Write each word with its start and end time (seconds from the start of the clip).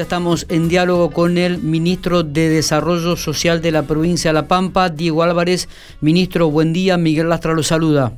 Ya 0.00 0.04
estamos 0.04 0.46
en 0.48 0.70
diálogo 0.70 1.10
con 1.10 1.36
el 1.36 1.58
ministro 1.58 2.22
de 2.22 2.48
Desarrollo 2.48 3.16
Social 3.16 3.60
de 3.60 3.70
la 3.70 3.82
provincia 3.82 4.30
de 4.30 4.32
La 4.32 4.48
Pampa, 4.48 4.88
Diego 4.88 5.22
Álvarez. 5.22 5.68
Ministro, 6.00 6.50
buen 6.50 6.72
día. 6.72 6.96
Miguel 6.96 7.28
Lastra 7.28 7.52
lo 7.52 7.62
saluda. 7.62 8.14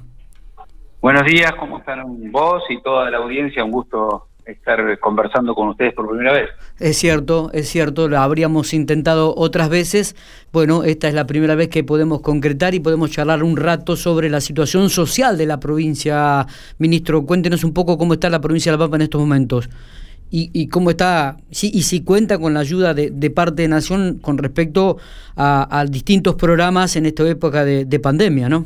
Buenos 1.00 1.24
días, 1.24 1.52
¿cómo 1.58 1.78
están 1.78 2.30
vos 2.30 2.62
y 2.68 2.80
toda 2.82 3.10
la 3.10 3.18
audiencia? 3.18 3.64
Un 3.64 3.72
gusto 3.72 4.28
estar 4.46 4.96
conversando 5.00 5.56
con 5.56 5.70
ustedes 5.70 5.92
por 5.92 6.08
primera 6.08 6.32
vez. 6.32 6.50
Es 6.78 6.98
cierto, 6.98 7.50
es 7.52 7.68
cierto, 7.68 8.06
lo 8.06 8.20
habríamos 8.20 8.74
intentado 8.74 9.34
otras 9.36 9.68
veces. 9.68 10.14
Bueno, 10.52 10.84
esta 10.84 11.08
es 11.08 11.14
la 11.14 11.26
primera 11.26 11.56
vez 11.56 11.68
que 11.68 11.82
podemos 11.82 12.20
concretar 12.20 12.74
y 12.76 12.80
podemos 12.80 13.10
charlar 13.10 13.42
un 13.42 13.56
rato 13.56 13.96
sobre 13.96 14.30
la 14.30 14.40
situación 14.40 14.88
social 14.88 15.36
de 15.36 15.46
la 15.46 15.58
provincia. 15.58 16.46
Ministro, 16.78 17.26
cuéntenos 17.26 17.64
un 17.64 17.74
poco 17.74 17.98
cómo 17.98 18.12
está 18.12 18.30
la 18.30 18.40
provincia 18.40 18.70
de 18.70 18.78
La 18.78 18.84
Pampa 18.84 18.94
en 18.98 19.02
estos 19.02 19.20
momentos 19.20 19.68
y, 20.34 20.68
cómo 20.68 20.88
está, 20.88 21.36
sí, 21.50 21.70
y 21.74 21.82
si 21.82 22.02
cuenta 22.02 22.38
con 22.38 22.54
la 22.54 22.60
ayuda 22.60 22.94
de, 22.94 23.30
parte 23.30 23.62
de 23.62 23.68
Nación 23.68 24.18
con 24.22 24.38
respecto 24.38 24.96
a, 25.36 25.84
distintos 25.90 26.36
programas 26.36 26.96
en 26.96 27.04
esta 27.04 27.28
época 27.28 27.64
de, 27.66 28.00
pandemia, 28.00 28.48
¿no? 28.48 28.64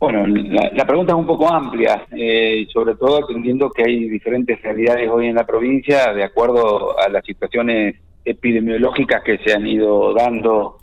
Bueno, 0.00 0.26
la, 0.26 0.84
pregunta 0.84 1.12
es 1.12 1.18
un 1.18 1.26
poco 1.26 1.48
amplia, 1.48 2.04
eh, 2.10 2.66
sobre 2.72 2.96
todo 2.96 3.24
atendiendo 3.24 3.70
que 3.70 3.84
hay 3.84 4.08
diferentes 4.08 4.60
realidades 4.60 5.08
hoy 5.08 5.28
en 5.28 5.36
la 5.36 5.46
provincia 5.46 6.12
de 6.12 6.24
acuerdo 6.24 6.98
a 6.98 7.08
las 7.08 7.24
situaciones 7.24 7.94
epidemiológicas 8.24 9.22
que 9.22 9.38
se 9.38 9.52
han 9.52 9.66
ido 9.66 10.14
dando, 10.14 10.78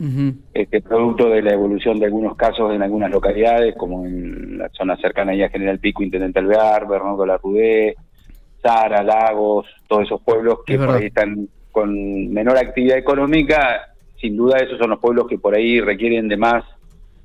este 0.54 0.80
producto 0.80 1.28
de 1.28 1.42
la 1.42 1.52
evolución 1.52 1.98
de 1.98 2.06
algunos 2.06 2.36
casos 2.36 2.72
en 2.72 2.82
algunas 2.82 3.10
localidades, 3.10 3.74
como 3.76 4.06
en 4.06 4.58
la 4.58 4.70
zona 4.70 4.96
cercana 4.96 5.32
a 5.32 5.48
General 5.50 5.78
Pico, 5.78 6.02
Intendente 6.02 6.38
Alvear, 6.38 6.88
Bernardo 6.88 7.26
Larrudé, 7.26 7.96
Sara, 8.62 9.02
Lagos, 9.02 9.66
todos 9.88 10.04
esos 10.04 10.20
pueblos 10.22 10.60
que 10.64 10.78
por 10.78 10.90
ahí 10.90 11.06
están 11.06 11.48
con 11.72 12.32
menor 12.32 12.56
actividad 12.58 12.98
económica, 12.98 13.92
sin 14.20 14.36
duda 14.36 14.58
esos 14.58 14.78
son 14.78 14.90
los 14.90 15.00
pueblos 15.00 15.26
que 15.26 15.38
por 15.38 15.54
ahí 15.54 15.80
requieren 15.80 16.28
de 16.28 16.36
más 16.36 16.64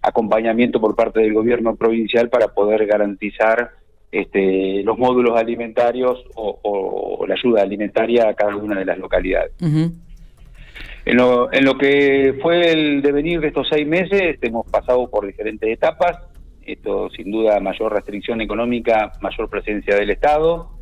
acompañamiento 0.01 0.79
por 0.79 0.95
parte 0.95 1.19
del 1.19 1.33
gobierno 1.33 1.75
provincial 1.75 2.29
para 2.29 2.47
poder 2.47 2.85
garantizar 2.85 3.71
este, 4.11 4.81
los 4.83 4.97
módulos 4.97 5.37
alimentarios 5.37 6.23
o, 6.35 7.25
la 7.27 7.35
ayuda 7.35 7.61
alimentaria 7.61 8.29
a 8.29 8.33
cada 8.33 8.55
una 8.55 8.79
de 8.79 8.85
las 8.85 8.97
localidades. 8.97 9.51
en, 9.61 11.17
lo, 11.17 11.51
en 11.51 11.65
lo 11.65 11.77
que 11.77 12.39
fue 12.41 12.71
el 12.71 13.01
devenir 13.01 13.41
de 13.41 13.47
estos 13.47 13.67
seis 13.69 13.85
meses, 13.85 14.37
hemos 14.41 14.65
pasado 14.67 15.09
por 15.09 15.27
diferentes 15.27 15.69
etapas. 15.69 16.19
Esto, 16.65 17.09
sin 17.09 17.31
duda, 17.31 17.59
mayor 17.59 17.93
restricción 17.93 18.39
económica, 18.39 19.11
mayor 19.21 19.49
presencia 19.49 19.95
del 19.95 20.09
Estado, 20.09 20.76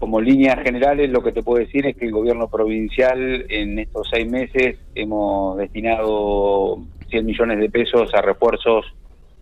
como 0.00 0.20
líneas 0.20 0.58
generales, 0.62 1.10
lo 1.10 1.22
que 1.22 1.30
te 1.30 1.42
puedo 1.42 1.62
decir 1.62 1.86
es 1.86 1.94
que 1.94 2.06
el 2.06 2.12
gobierno 2.12 2.48
provincial 2.48 3.44
en 3.50 3.78
estos 3.78 4.08
seis 4.10 4.28
meses 4.28 4.78
hemos 4.94 5.58
destinado 5.58 6.78
100 7.10 7.26
millones 7.26 7.60
de 7.60 7.68
pesos 7.68 8.12
a 8.14 8.22
refuerzos 8.22 8.86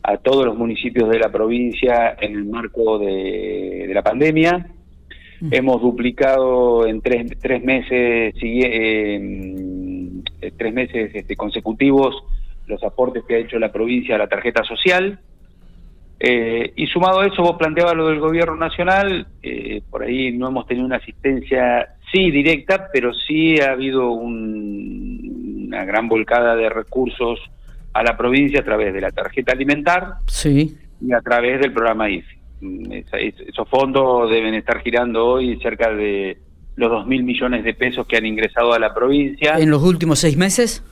a 0.03 0.17
todos 0.17 0.45
los 0.45 0.59
municipios 0.59 1.09
de 1.11 1.21
la 1.21 1.31
provincia 1.31 2.17
en 2.21 2.35
el 2.35 2.45
marco 2.45 2.99
de, 2.99 3.89
la 3.95 4.03
pandemia. 4.03 4.67
Mm. 5.41 5.55
Hemos 5.55 5.81
duplicado 5.81 6.87
en 6.87 7.01
tres, 7.03 7.39
tres 7.41 7.63
meses 7.63 8.35
eh, 8.43 9.21
tres 10.57 10.75
meses 10.75 11.13
este, 11.15 11.37
consecutivos 11.37 12.17
los 12.67 12.83
aportes 12.83 13.23
que 13.25 13.37
ha 13.37 13.39
hecho 13.39 13.61
la 13.61 13.71
provincia 13.71 14.17
a 14.17 14.19
la 14.19 14.27
tarjeta 14.27 14.65
social. 14.65 15.21
Eh, 16.21 16.73
y 16.75 16.87
sumado 16.89 17.21
a 17.21 17.27
eso, 17.27 17.43
vos 17.43 17.57
planteabas 17.57 17.95
lo 17.95 18.09
del 18.09 18.19
gobierno 18.19 18.57
nacional, 18.57 19.27
eh, 19.43 19.83
por 19.89 20.03
ahí 20.03 20.33
no 20.33 20.49
hemos 20.49 20.67
tenido 20.67 20.85
una 20.85 20.97
asistencia, 20.97 21.95
sí 22.13 22.31
directa, 22.31 22.89
pero 22.93 23.13
sí 23.15 23.61
ha 23.61 23.73
habido 23.73 24.11
una 24.11 25.85
gran 25.85 26.09
volcada 26.09 26.57
de 26.57 26.69
recursos 26.69 27.39
a 27.93 28.03
la 28.03 28.17
provincia 28.17 28.61
a 28.61 28.65
través 28.65 28.93
de 28.93 29.01
la 29.01 29.11
tarjeta 29.11 29.53
alimentar 29.53 30.15
sí. 30.27 30.77
y 31.01 31.13
a 31.13 31.21
través 31.21 31.61
del 31.61 31.73
programa 31.73 32.11
IFI. 32.11 32.39
Mm, 32.61 32.93
esos 32.93 33.69
fondos 33.69 34.29
deben 34.31 34.55
estar 34.55 34.81
girando 34.81 35.25
hoy 35.25 35.57
cerca 35.61 35.93
de 35.93 36.39
los 36.75 36.91
2 36.91 37.07
mil 37.07 37.23
millones 37.23 37.63
de 37.63 37.75
pesos 37.75 38.07
que 38.07 38.17
han 38.17 38.27
ingresado 38.27 38.73
a 38.73 38.79
la 38.81 38.93
provincia. 38.93 39.57
¿En 39.59 39.71
los 39.71 39.83
últimos 39.85 40.19
seis 40.19 40.37
meses? 40.37 40.83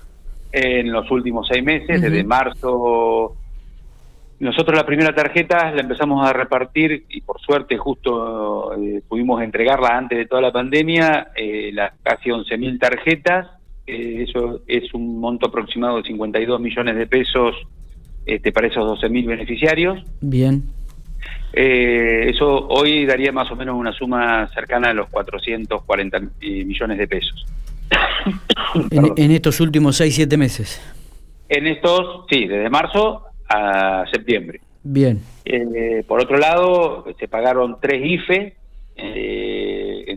En 0.53 0.93
los 0.93 1.11
últimos 1.11 1.49
seis 1.49 1.65
meses, 1.65 2.01
desde 2.01 2.23
marzo 2.23 3.37
nosotros 4.39 4.77
la 4.77 4.85
primera 4.85 5.15
tarjeta 5.15 5.71
la 5.73 5.81
empezamos 5.81 6.27
a 6.27 6.33
repartir 6.33 7.07
y 7.09 7.23
por 7.23 7.41
suerte 7.41 7.79
justo 7.79 8.75
eh, 8.75 9.03
pudimos 9.09 9.43
entregarla 9.43 9.97
antes 9.97 10.19
de 10.19 10.27
toda 10.27 10.43
la 10.43 10.53
pandemia, 10.53 11.29
eh, 11.35 11.71
las 11.73 11.93
casi 12.03 12.29
11.000 12.29 12.79
tarjetas, 12.79 13.47
eh, 13.87 14.27
eso 14.29 14.61
es 14.67 14.93
un 14.93 15.21
monto 15.21 15.47
aproximado 15.47 15.99
de 15.99 16.03
52 16.03 16.61
millones 16.61 16.97
de 16.97 17.07
pesos 17.07 17.55
este, 18.27 18.53
para 18.53 18.67
esos 18.67 18.85
12.000 19.01 19.27
beneficiarios. 19.27 20.03
Bien. 20.21 20.65
eso 21.53 22.69
hoy 22.69 23.07
daría 23.07 23.33
más 23.33 23.51
o 23.51 23.57
menos 23.57 23.75
una 23.75 23.93
suma 23.93 24.49
cercana 24.49 24.91
a 24.91 24.95
los 24.95 25.09
440 25.09 26.21
millones 26.41 26.99
de 26.99 27.09
pesos. 27.09 27.47
en, 28.91 29.13
en 29.17 29.31
estos 29.31 29.61
últimos 29.61 29.99
6-7 29.99 30.37
meses. 30.37 30.83
En 31.49 31.67
estos, 31.69 32.27
sí, 32.29 32.47
desde 32.47 32.69
marzo 32.69 33.26
a 33.49 34.05
septiembre. 34.13 34.61
Bien. 34.83 35.21
Eh, 35.45 36.05
por 36.07 36.21
otro 36.21 36.39
lado, 36.39 37.05
se 37.19 37.29
pagaron 37.29 37.79
tres 37.81 38.01
IFE. 38.05 38.57
Eh, 38.97 40.17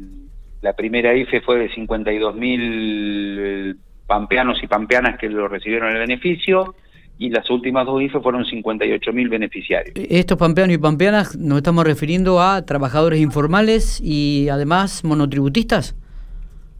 la 0.61 0.73
primera 0.73 1.15
IFE 1.15 1.41
fue 1.41 1.57
de 1.57 1.73
52 1.73 2.35
mil 2.35 3.77
pampeanos 4.05 4.61
y 4.61 4.67
pampeanas 4.67 5.17
que 5.19 5.29
lo 5.29 5.47
recibieron 5.47 5.91
el 5.91 5.99
beneficio 5.99 6.75
y 7.17 7.29
las 7.29 7.49
últimas 7.49 7.85
dos 7.85 8.01
IFE 8.01 8.21
fueron 8.21 8.45
58 8.45 9.11
mil 9.11 9.29
beneficiarios. 9.29 9.93
Estos 9.95 10.37
pampeanos 10.37 10.75
y 10.75 10.77
pampeanas 10.77 11.35
nos 11.35 11.57
estamos 11.57 11.83
refiriendo 11.83 12.41
a 12.41 12.65
trabajadores 12.65 13.19
informales 13.19 13.99
y 14.01 14.49
además 14.49 15.03
monotributistas. 15.03 15.95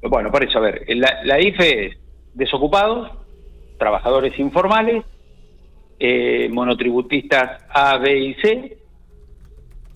Bueno, 0.01 0.31
por 0.31 0.43
eso, 0.43 0.59
a 0.59 0.61
ver, 0.61 0.85
la, 0.89 1.23
la 1.25 1.41
IFE 1.41 1.85
es 1.87 1.97
desocupados, 2.33 3.11
trabajadores 3.77 4.37
informales 4.39 5.03
eh, 5.99 6.49
monotributistas 6.51 7.63
A, 7.69 7.97
B 7.97 8.17
y 8.17 8.33
C. 8.35 8.77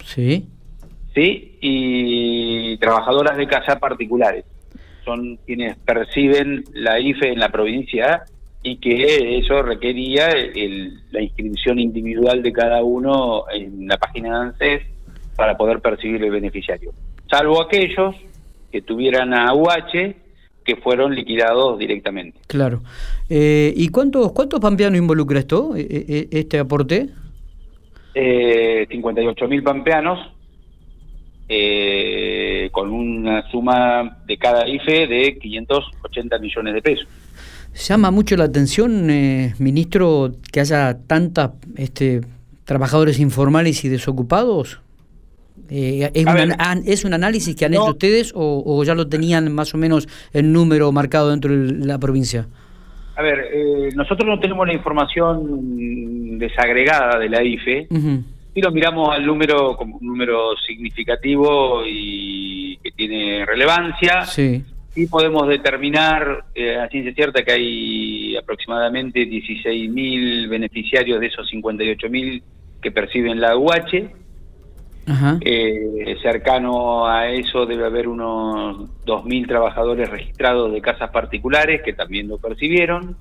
Sí. 0.04 0.48
Sí, 1.16 1.58
y 1.62 2.78
trabajadoras 2.78 3.38
de 3.38 3.48
casa 3.48 3.80
particulares. 3.80 4.46
Son 5.06 5.38
quienes 5.46 5.78
perciben 5.78 6.64
la 6.74 7.00
IFE 7.00 7.34
en 7.34 7.40
la 7.40 7.50
provincia 7.50 8.24
y 8.64 8.78
que 8.78 9.38
eso 9.38 9.62
requería 9.62 10.30
la 11.12 11.22
inscripción 11.22 11.80
individual 11.80 12.42
de 12.42 12.54
cada 12.54 12.82
uno 12.84 13.44
en 13.52 13.88
la 13.88 13.98
página 13.98 14.30
de 14.30 14.36
ANSES 14.36 14.82
para 15.36 15.58
poder 15.58 15.82
percibir 15.82 16.24
el 16.24 16.32
beneficiario. 16.32 16.94
Salvo 17.30 17.62
aquellos 17.62 18.16
que 18.72 18.82
tuvieran 18.82 19.34
a 19.34 19.54
UH 19.54 20.16
que 20.64 20.76
fueron 20.78 21.14
liquidados 21.16 21.78
directamente. 21.78 22.40
Claro. 22.48 22.82
Eh, 23.30 23.74
¿Y 23.76 23.90
cuántos 23.90 24.32
cuántos 24.32 24.60
pampeanos 24.60 24.98
involucra 24.98 25.40
esto, 25.40 25.76
e, 25.76 25.82
e, 25.82 26.28
e, 26.32 26.40
este 26.40 26.60
aporte? 26.60 27.10
Eh, 28.16 28.86
58 28.90 29.48
mil 29.48 29.64
pampeanos, 29.64 30.20
eh, 31.50 32.70
con 32.72 32.92
una 32.92 33.50
suma 33.50 34.20
de 34.26 34.38
cada 34.38 34.68
IFE 34.68 35.08
de 35.08 35.38
580 35.40 36.40
millones 36.40 36.74
de 36.76 36.82
pesos. 36.82 37.08
Llama 37.76 38.12
mucho 38.12 38.38
la 38.38 38.44
atención, 38.44 39.10
eh, 39.10 39.56
ministro, 39.58 40.36
que 40.52 40.60
haya 40.60 41.00
tantas 41.08 41.52
este, 41.76 42.22
trabajadores 42.66 43.20
informales 43.20 43.84
y 43.84 43.90
desocupados. 43.90 44.80
Eh, 45.70 46.12
¿es, 46.14 46.26
un 46.26 46.84
¿Es 46.86 47.06
un 47.06 47.14
análisis 47.14 47.56
que 47.56 47.66
han 47.66 47.74
hecho 47.74 47.92
ustedes 47.92 48.32
o, 48.36 48.84
ya 48.84 48.96
lo 48.96 49.08
tenían 49.08 49.54
más 49.54 49.74
o 49.74 49.78
menos 49.78 50.08
el 50.34 50.52
número 50.52 50.92
marcado 50.92 51.30
dentro 51.30 51.52
de 51.52 51.86
la 51.86 51.98
provincia? 51.98 52.48
A 53.16 53.22
ver, 53.22 53.48
eh, 53.54 53.90
nosotros 53.96 54.28
no 54.28 54.40
tenemos 54.40 54.66
la 54.68 54.74
información 54.74 56.40
desagregada 56.40 57.20
de 57.20 57.30
la 57.30 57.44
IFE, 57.44 57.88
y 58.56 58.62
lo 58.62 58.72
miramos 58.72 59.16
al 59.16 59.26
número 59.26 59.76
como 59.76 59.98
un 59.98 60.06
número 60.06 60.56
significativo 60.68 61.84
y 61.86 62.78
que 62.84 62.92
tiene 62.92 63.46
relevancia. 63.46 64.26
Sí. 64.26 64.64
Y 64.96 65.08
podemos 65.08 65.48
determinar 65.48 66.46
eh, 66.54 66.76
a 66.76 66.88
ciencia 66.88 67.14
cierta 67.16 67.44
que 67.44 67.52
hay 67.52 68.36
aproximadamente 68.36 69.28
16.000 69.28 70.48
beneficiarios 70.50 71.20
de 71.20 71.28
esos 71.28 71.52
58.000 71.52 72.44
que 72.80 72.92
perciben 72.92 73.42
la 73.42 73.58
UH 73.58 74.23
eh, 75.42 76.16
cercano 76.22 77.06
a 77.08 77.30
eso 77.30 77.66
debe 77.66 77.86
haber 77.86 78.08
unos 78.08 78.90
2.000 79.06 79.48
trabajadores 79.48 80.10
registrados 80.10 80.72
de 80.72 80.82
casas 80.82 81.10
particulares 81.12 81.82
que 81.84 81.94
también 81.94 82.28
lo 82.28 82.38
percibieron. 82.38 83.18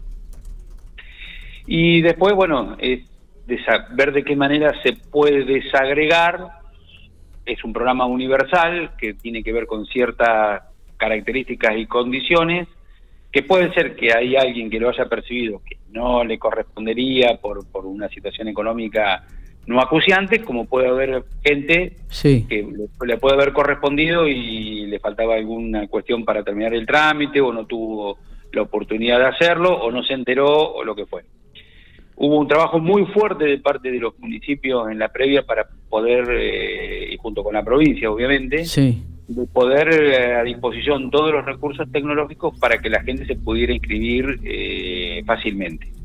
Y 1.67 2.00
después, 2.02 2.34
bueno, 2.34 2.76
es 2.79 3.00
ver 3.94 4.12
de 4.12 4.25
qué 4.25 4.37
manera 4.37 4.73
se 4.82 4.93
puede 4.93 5.44
desagregar. 5.44 6.49
Es 7.44 7.64
un 7.64 7.73
programa 7.73 8.06
universal 8.06 8.93
que 8.96 9.14
tiene 9.14 9.43
que 9.43 9.52
ver 9.52 9.67
con 9.67 9.84
cierta 9.87 10.69
características 10.96 11.76
y 11.76 11.87
condiciones, 11.87 12.69
que 13.32 13.43
puede 13.43 13.73
ser 13.75 13.96
que 13.96 14.12
hay 14.17 14.37
alguien 14.37 14.70
que 14.70 14.79
lo 14.79 14.88
haya 14.88 15.06
percibido 15.06 15.61
que 15.64 15.79
no 15.90 16.23
le 16.23 16.38
correspondería 16.38 17.38
por, 17.40 17.67
por 17.70 17.87
una 17.87 18.08
situación 18.08 18.46
económica 18.49 19.25
no 19.66 19.80
acuciante, 19.80 20.42
como 20.42 20.66
puede 20.66 20.88
haber 20.88 21.24
gente 21.44 21.96
que 22.22 22.66
le, 23.06 23.16
puede 23.16 23.34
haber 23.34 23.52
correspondido 23.52 24.26
y 24.26 24.86
le 24.86 24.98
faltaba 24.98 25.34
alguna 25.34 25.86
cuestión 25.88 26.24
para 26.24 26.42
terminar 26.42 26.74
el 26.74 26.86
trámite 26.86 27.40
o 27.40 27.52
no 27.52 27.66
tuvo 27.66 28.18
la 28.52 28.62
oportunidad 28.62 29.18
de 29.18 29.26
hacerlo 29.26 29.72
o 29.72 29.90
no 29.90 30.02
se 30.02 30.14
enteró 30.14 30.48
o 30.48 30.84
lo 30.84 30.94
que 30.94 31.06
fue. 31.06 31.22
Hubo 32.16 32.38
un 32.38 32.46
trabajo 32.46 32.78
muy 32.78 33.06
fuerte 33.06 33.44
de 33.44 33.58
parte 33.58 33.90
de 33.90 33.98
los 33.98 34.18
municipios 34.18 34.90
en 34.90 34.98
la 34.98 35.08
previa 35.08 35.42
para 35.42 35.66
poder, 35.88 36.26
eh, 36.30 37.12
y 37.12 37.16
junto 37.16 37.42
con 37.42 37.54
la 37.54 37.64
provincia 37.64 38.10
obviamente, 38.10 38.64
de 39.28 39.46
poder 39.46 39.88
eh, 39.92 40.34
a 40.34 40.42
disposición 40.42 41.10
todos 41.10 41.32
los 41.32 41.44
recursos 41.44 41.90
tecnológicos 41.90 42.58
para 42.58 42.78
que 42.78 42.90
la 42.90 43.02
gente 43.02 43.26
se 43.26 43.36
pudiera 43.36 43.72
inscribir 43.72 44.40
eh, 44.44 45.22
fácilmente. 45.24 46.01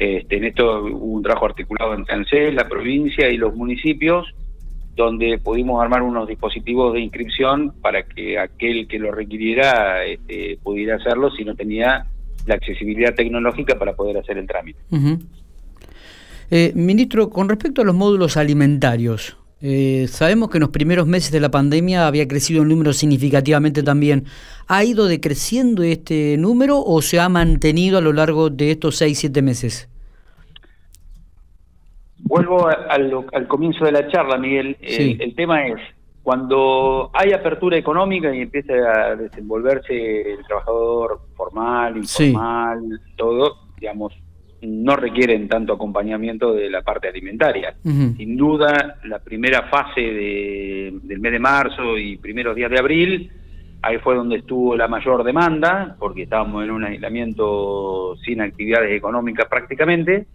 Este, 0.00 0.38
en 0.38 0.44
esto 0.44 0.82
hubo 0.82 1.12
un 1.12 1.22
trabajo 1.22 1.44
articulado 1.44 1.92
entre 1.92 2.14
ANSES, 2.14 2.54
la 2.54 2.66
provincia 2.66 3.28
y 3.28 3.36
los 3.36 3.54
municipios, 3.54 4.34
donde 4.96 5.36
pudimos 5.36 5.82
armar 5.82 6.00
unos 6.00 6.26
dispositivos 6.26 6.94
de 6.94 7.00
inscripción 7.00 7.74
para 7.82 8.04
que 8.04 8.38
aquel 8.38 8.88
que 8.88 8.98
lo 8.98 9.12
requiriera 9.12 10.02
este, 10.06 10.58
pudiera 10.62 10.96
hacerlo 10.96 11.30
si 11.32 11.44
no 11.44 11.54
tenía 11.54 12.06
la 12.46 12.54
accesibilidad 12.54 13.14
tecnológica 13.14 13.78
para 13.78 13.92
poder 13.92 14.16
hacer 14.16 14.38
el 14.38 14.46
trámite. 14.46 14.78
Eh, 16.50 16.72
ministro, 16.74 17.28
con 17.28 17.50
respecto 17.50 17.82
a 17.82 17.84
los 17.84 17.94
módulos 17.94 18.38
alimentarios, 18.38 19.36
eh, 19.60 20.06
sabemos 20.08 20.48
que 20.48 20.56
en 20.56 20.62
los 20.62 20.70
primeros 20.70 21.06
meses 21.06 21.30
de 21.30 21.40
la 21.40 21.50
pandemia 21.50 22.06
había 22.06 22.26
crecido 22.26 22.62
un 22.62 22.68
número 22.68 22.94
significativamente 22.94 23.82
también. 23.82 24.24
¿Ha 24.66 24.82
ido 24.82 25.08
decreciendo 25.08 25.82
este 25.82 26.38
número 26.38 26.82
o 26.82 27.02
se 27.02 27.20
ha 27.20 27.28
mantenido 27.28 27.98
a 27.98 28.00
lo 28.00 28.14
largo 28.14 28.48
de 28.48 28.70
estos 28.70 28.96
seis, 28.96 29.18
siete 29.18 29.42
meses? 29.42 29.89
Vuelvo 32.22 32.68
al, 32.68 33.48
comienzo 33.48 33.84
de 33.84 33.92
la 33.92 34.08
charla, 34.08 34.38
Miguel. 34.38 34.76
El, 34.80 35.34
tema 35.34 35.66
es, 35.66 35.80
cuando 36.22 37.10
hay 37.12 37.32
apertura 37.32 37.76
económica 37.76 38.34
y 38.34 38.42
empieza 38.42 38.72
a 38.72 39.16
desenvolverse 39.16 40.32
el 40.32 40.44
trabajador 40.46 41.20
formal, 41.34 41.96
informal, 41.96 43.00
todo, 43.16 43.56
digamos, 43.78 44.12
no 44.62 44.96
requieren 44.96 45.48
tanto 45.48 45.72
acompañamiento 45.72 46.52
de 46.52 46.68
la 46.70 46.82
parte 46.82 47.08
alimentaria. 47.08 47.74
Sin 47.82 48.36
duda, 48.36 48.98
la 49.04 49.18
primera 49.18 49.68
fase 49.68 50.00
del 50.00 51.20
mes 51.20 51.32
de 51.32 51.38
marzo 51.38 51.96
y 51.96 52.16
primeros 52.18 52.54
días 52.54 52.70
de 52.70 52.78
abril, 52.78 53.30
ahí 53.82 53.98
fue 53.98 54.14
donde 54.14 54.36
estuvo 54.36 54.76
la 54.76 54.88
mayor 54.88 55.24
demanda, 55.24 55.96
porque 55.98 56.22
estábamos 56.22 56.64
en 56.64 56.70
un 56.70 56.84
aislamiento 56.84 58.16
sin 58.24 58.40
actividades 58.42 58.92
económicas 58.92 59.46
prácticamente, 59.48 60.26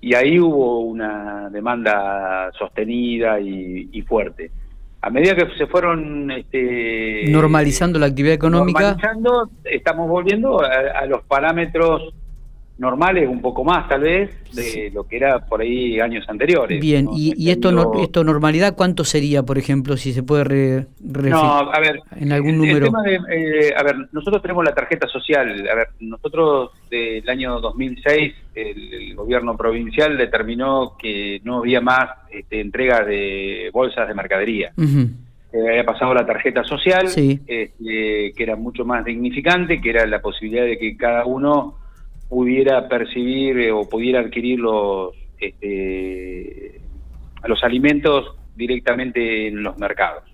y 0.00 0.14
ahí 0.14 0.38
hubo 0.38 0.80
una 0.80 1.48
demanda 1.50 2.50
sostenida 2.58 3.40
y, 3.40 4.02
fuerte. 4.02 4.50
A 5.00 5.10
medida 5.10 5.34
que 5.34 5.46
se 5.58 5.66
fueron 5.66 6.30
este, 6.30 7.24
normalizando 7.28 7.98
la 7.98 8.06
actividad 8.06 8.34
económica, 8.34 8.96
estamos 9.64 10.08
volviendo 10.08 10.60
a 10.62 11.04
los 11.06 11.22
parámetros 11.24 12.14
normales, 12.76 13.28
un 13.28 13.40
poco 13.40 13.62
más 13.62 13.88
tal 13.88 14.00
vez, 14.00 14.30
de 14.52 14.90
lo 14.92 15.04
que 15.04 15.16
era 15.16 15.38
por 15.46 15.60
ahí 15.60 16.00
años 16.00 16.24
anteriores. 16.28 16.80
Bien, 16.80 17.08
y, 17.12 17.50
esto, 17.50 17.92
esto 18.00 18.24
normalidad, 18.24 18.74
¿cuánto 18.74 19.04
sería, 19.04 19.44
por 19.44 19.58
ejemplo, 19.58 19.96
si 19.96 20.12
se 20.12 20.22
puede 20.22 20.44
re, 20.44 20.86
no, 21.30 21.38
a 21.38 21.80
ver, 21.80 22.00
en 22.16 22.32
algún 22.32 22.58
número? 22.58 22.88
Eh, 23.30 23.72
a 23.76 23.82
ver, 23.84 23.96
nosotros 24.12 24.42
tenemos 24.42 24.64
la 24.64 24.74
tarjeta 24.74 25.06
social, 25.06 25.68
a 25.70 25.74
ver, 25.74 25.88
nosotros 26.00 26.72
del 26.90 27.28
año 27.28 27.60
2006 27.60 28.34
el, 28.54 29.14
gobierno 29.14 29.56
provincial 29.56 30.18
determinó 30.18 30.96
que 30.98 31.40
no 31.44 31.58
había 31.58 31.80
más 31.80 32.10
este, 32.30 32.60
entrega 32.60 33.04
de 33.04 33.70
bolsas 33.72 34.08
de 34.08 34.14
mercadería. 34.14 34.72
Eh, 34.76 35.68
había 35.68 35.84
pasado 35.84 36.12
la 36.12 36.26
tarjeta 36.26 36.64
social, 36.64 37.06
este, 37.06 37.72
que 37.78 38.42
era 38.42 38.56
mucho 38.56 38.84
más 38.84 39.04
dignificante, 39.04 39.80
que 39.80 39.90
era 39.90 40.04
la 40.04 40.20
posibilidad 40.20 40.64
de 40.64 40.76
que 40.76 40.96
cada 40.96 41.24
uno 41.24 41.83
pudiera 42.34 42.88
percibir 42.88 43.60
eh, 43.60 43.70
o 43.70 43.88
pudiera 43.88 44.18
adquirir 44.18 44.58
los, 44.58 45.14
este, 45.38 46.80
los 47.44 47.62
alimentos 47.62 48.34
directamente 48.56 49.46
en 49.46 49.62
los 49.62 49.78
mercados. 49.78 50.24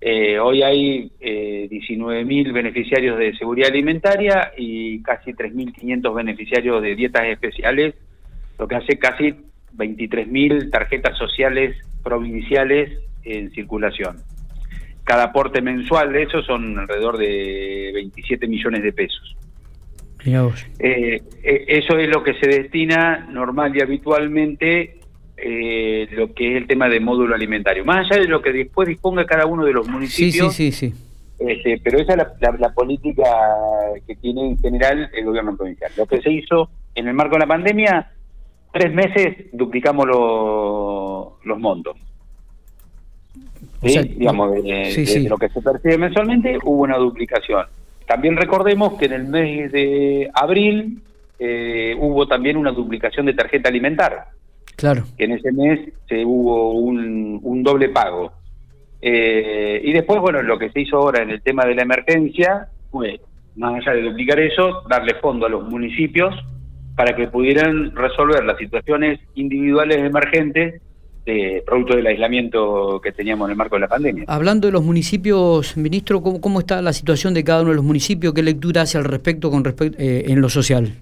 Eh, 0.00 0.38
hoy 0.38 0.62
hay 0.62 1.10
eh, 1.18 1.66
19.000 1.68 2.52
beneficiarios 2.52 3.18
de 3.18 3.36
seguridad 3.36 3.70
alimentaria 3.70 4.52
y 4.56 5.02
casi 5.02 5.32
3.500 5.32 6.14
beneficiarios 6.14 6.80
de 6.80 6.94
dietas 6.94 7.26
especiales, 7.26 7.96
lo 8.56 8.68
que 8.68 8.76
hace 8.76 8.96
casi 8.96 9.34
23.000 9.76 10.70
tarjetas 10.70 11.18
sociales 11.18 11.76
provinciales 12.04 12.96
en 13.24 13.50
circulación. 13.50 14.18
Cada 15.02 15.24
aporte 15.24 15.60
mensual 15.60 16.12
de 16.12 16.22
eso 16.22 16.42
son 16.42 16.78
alrededor 16.78 17.18
de 17.18 17.90
27 17.92 18.46
millones 18.46 18.84
de 18.84 18.92
pesos. 18.92 19.36
Eh, 20.78 21.22
eh, 21.42 21.64
eso 21.68 21.98
es 21.98 22.08
lo 22.08 22.22
que 22.22 22.34
se 22.34 22.46
destina 22.46 23.26
normal 23.30 23.76
y 23.76 23.82
habitualmente 23.82 24.98
eh, 25.36 26.08
lo 26.12 26.32
que 26.32 26.52
es 26.52 26.56
el 26.56 26.66
tema 26.66 26.88
de 26.88 27.00
módulo 27.00 27.34
alimentario. 27.34 27.84
Más 27.84 28.10
allá 28.10 28.22
de 28.22 28.28
lo 28.28 28.40
que 28.40 28.52
después 28.52 28.88
disponga 28.88 29.26
cada 29.26 29.46
uno 29.46 29.64
de 29.64 29.72
los 29.72 29.86
municipios. 29.86 30.54
Sí, 30.54 30.72
sí, 30.72 30.90
sí, 30.90 30.94
este, 31.38 31.80
pero 31.82 31.98
esa 31.98 32.14
es 32.14 32.60
la, 32.60 32.72
política 32.72 33.24
que 34.06 34.14
tiene 34.16 34.48
en 34.48 34.58
general 34.58 35.10
el 35.12 35.24
gobierno 35.24 35.56
provincial. 35.56 35.90
Lo 35.96 36.06
que 36.06 36.22
se 36.22 36.30
hizo 36.30 36.70
en 36.94 37.08
el 37.08 37.14
marco 37.14 37.34
de 37.34 37.40
la 37.40 37.46
pandemia, 37.46 38.10
tres 38.72 38.94
meses 38.94 39.46
duplicamos 39.52 40.06
los 40.06 41.58
montos. 41.58 41.96
Digamos, 43.82 44.54
de 44.54 45.26
lo 45.28 45.36
que 45.36 45.48
se 45.50 45.60
percibe 45.60 45.98
mensualmente, 45.98 46.58
hubo 46.64 46.82
una 46.84 46.96
duplicación. 46.96 47.66
También 48.06 48.36
recordemos 48.36 48.98
que 48.98 49.06
en 49.06 49.12
el 49.12 49.24
mes 49.24 49.72
de 49.72 50.30
abril 50.34 51.02
eh, 51.38 51.96
hubo 51.98 52.26
también 52.26 52.56
una 52.56 52.70
duplicación 52.70 53.26
de 53.26 53.34
tarjeta 53.34 53.68
alimentar. 53.68 54.26
Claro. 54.76 55.04
Que 55.16 55.24
en 55.24 55.32
ese 55.32 55.52
mes 55.52 55.80
se 56.08 56.24
hubo 56.24 56.72
un, 56.72 57.62
doble 57.62 57.88
pago. 57.88 58.32
Eh, 59.00 59.80
y 59.84 59.92
después, 59.92 60.20
bueno, 60.20 60.42
lo 60.42 60.58
que 60.58 60.70
se 60.70 60.80
hizo 60.80 60.98
ahora 60.98 61.22
en 61.22 61.30
el 61.30 61.42
tema 61.42 61.64
de 61.64 61.74
la 61.74 61.82
emergencia 61.82 62.68
fue, 62.90 63.20
más 63.56 63.74
allá 63.74 63.96
de 63.96 64.02
duplicar 64.02 64.40
eso, 64.40 64.82
darle 64.88 65.14
fondo 65.14 65.46
a 65.46 65.48
los 65.48 65.68
municipios 65.68 66.34
para 66.96 67.16
que 67.16 67.28
pudieran 67.28 67.94
resolver 67.94 68.44
las 68.44 68.58
situaciones 68.58 69.20
individuales 69.34 69.98
emergentes 69.98 70.80
producto 71.64 71.96
del 71.96 72.06
aislamiento 72.06 73.00
que 73.02 73.12
teníamos 73.12 73.46
en 73.46 73.52
el 73.52 73.56
marco 73.56 73.76
de 73.76 73.80
la 73.80 73.88
pandemia. 73.88 74.24
Hablando 74.28 74.68
de 74.68 74.72
los 74.72 74.84
municipios, 74.84 75.76
ministro, 75.76 76.22
¿cómo, 76.22 76.60
está 76.60 76.82
la 76.82 76.92
situación 76.92 77.34
de 77.34 77.44
cada 77.44 77.62
uno 77.62 77.70
de 77.70 77.76
los 77.76 77.84
municipios? 77.84 78.34
¿Qué 78.34 78.42
lectura 78.42 78.82
hace 78.82 78.98
al 78.98 79.04
respecto 79.04 79.50
con 79.50 79.64
respecto 79.64 79.96
eh, 80.00 80.24
en 80.26 80.40
lo 80.40 80.48
social? 80.48 80.92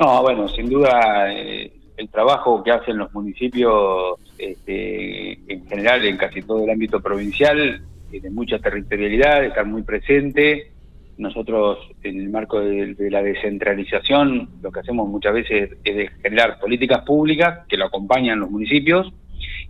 No, 0.00 0.22
bueno, 0.22 0.48
sin 0.48 0.68
duda 0.68 1.32
eh, 1.32 1.70
el 1.96 2.08
trabajo 2.08 2.62
que 2.62 2.72
hacen 2.72 2.98
los 2.98 3.12
municipios 3.14 4.18
este, 4.38 5.32
en 5.52 5.66
general 5.66 6.04
en 6.04 6.16
casi 6.16 6.42
todo 6.42 6.64
el 6.64 6.70
ámbito 6.70 7.00
provincial 7.00 7.82
tiene 8.10 8.30
mucha 8.30 8.58
territorialidad, 8.58 9.44
estar 9.44 9.66
muy 9.66 9.82
presente 9.82 10.73
nosotros, 11.16 11.78
en 12.02 12.20
el 12.20 12.28
marco 12.28 12.60
de, 12.60 12.94
la 13.10 13.22
descentralización, 13.22 14.48
lo 14.62 14.72
que 14.72 14.80
hacemos 14.80 15.08
muchas 15.08 15.34
veces 15.34 15.70
es 15.84 16.10
generar 16.22 16.58
políticas 16.58 17.04
públicas 17.04 17.60
que 17.68 17.76
lo 17.76 17.86
acompañan 17.86 18.40
los 18.40 18.50
municipios 18.50 19.12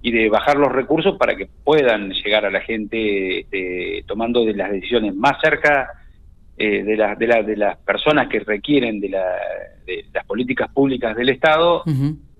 y 0.02 0.10
de 0.10 0.28
bajar 0.28 0.56
los 0.56 0.72
recursos 0.72 1.16
para 1.18 1.36
que 1.36 1.48
puedan 1.64 2.10
llegar 2.10 2.44
a 2.44 2.50
la 2.50 2.60
gente 2.60 3.40
este, 3.40 4.04
tomando 4.06 4.44
de 4.44 4.54
las 4.54 4.70
decisiones 4.70 5.14
más 5.14 5.40
cerca 5.42 5.88
eh, 6.56 6.82
de, 6.84 6.96
de, 6.96 7.42
de 7.42 7.56
las 7.56 7.76
personas 7.78 8.28
que 8.28 8.40
requieren 8.40 9.00
de, 9.00 9.08
las 9.08 10.24
políticas 10.26 10.70
públicas 10.72 11.16
del 11.16 11.28
Estado, 11.30 11.82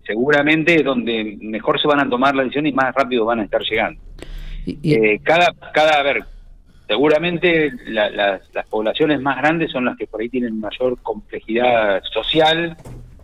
seguramente 0.06 0.76
es 0.76 0.84
donde 0.84 1.36
mejor 1.40 1.80
se 1.80 1.88
van 1.88 2.00
a 2.00 2.08
tomar 2.08 2.34
las 2.34 2.44
decisiones 2.44 2.72
y 2.72 2.74
más 2.74 2.94
rápido 2.94 3.24
van 3.24 3.40
a 3.40 3.44
estar 3.44 3.62
llegando. 3.62 4.00
Eh, 4.66 5.20
cada, 5.22 5.52
cada, 5.72 6.00
a 6.00 6.02
ver, 6.02 6.24
seguramente 6.86 7.72
las 7.86 8.40
poblaciones 8.68 9.20
más 9.20 9.38
grandes 9.38 9.70
son 9.70 9.84
las 9.84 9.96
que 9.96 10.06
por 10.06 10.20
ahí 10.20 10.28
tienen 10.28 10.60
mayor 10.60 10.98
complejidad 11.02 12.02
social, 12.12 12.76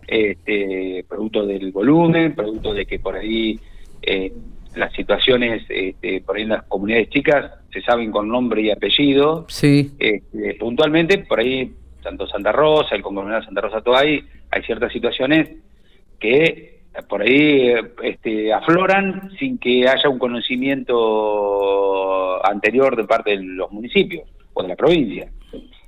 este, 0.07 1.05
producto 1.07 1.45
del 1.45 1.71
volumen, 1.71 2.35
producto 2.35 2.73
de 2.73 2.85
que 2.85 2.99
por 2.99 3.15
ahí 3.15 3.59
eh, 4.01 4.33
las 4.75 4.91
situaciones, 4.93 5.63
este, 5.69 6.21
por 6.21 6.37
ahí 6.37 6.43
en 6.43 6.49
las 6.49 6.63
comunidades 6.63 7.09
chicas, 7.09 7.51
se 7.71 7.81
saben 7.81 8.11
con 8.11 8.27
nombre 8.27 8.61
y 8.61 8.71
apellido. 8.71 9.45
Sí. 9.47 9.91
Este, 9.99 10.55
puntualmente, 10.55 11.19
por 11.19 11.39
ahí, 11.39 11.73
tanto 12.01 12.27
Santa 12.27 12.51
Rosa, 12.51 12.95
el 12.95 13.01
conglomerado 13.01 13.43
Santa 13.43 13.61
Rosa 13.61 13.81
Toay, 13.81 14.23
hay 14.49 14.63
ciertas 14.63 14.91
situaciones 14.91 15.49
que 16.19 16.80
por 17.07 17.21
ahí 17.21 17.73
este, 18.03 18.51
afloran 18.53 19.31
sin 19.39 19.57
que 19.57 19.87
haya 19.87 20.09
un 20.09 20.19
conocimiento 20.19 20.95
anterior 22.45 22.95
de 22.95 23.05
parte 23.05 23.31
de 23.31 23.43
los 23.43 23.71
municipios 23.71 24.27
o 24.53 24.61
de 24.61 24.69
la 24.69 24.75
provincia. 24.75 25.31